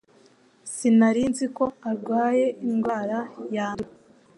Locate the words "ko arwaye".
1.57-2.45